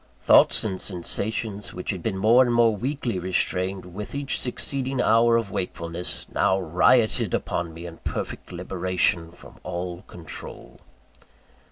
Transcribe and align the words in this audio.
Thoughts 0.19 0.63
and 0.63 0.81
sensations 0.81 1.75
which 1.75 1.91
had 1.91 2.01
been 2.01 2.17
more 2.17 2.43
and 2.43 2.51
more 2.55 2.75
weakly 2.75 3.19
restrained 3.19 3.93
with 3.93 4.15
each 4.15 4.39
succeeding 4.39 4.99
hour 4.99 5.37
of 5.37 5.51
wakefulness, 5.51 6.25
now 6.33 6.59
rioted 6.59 7.31
within 7.33 7.71
me 7.71 7.85
in 7.85 7.97
perfect 7.97 8.51
liberation 8.51 9.29
from 9.29 9.59
all 9.63 10.01
control. 10.07 10.79